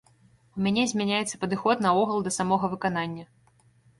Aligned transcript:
У 0.59 0.63
мяне 0.67 0.85
змяняецца 0.91 1.39
падыход 1.43 1.83
наогул 1.87 2.19
да 2.27 2.33
самога 2.39 2.65
выканання. 2.75 3.29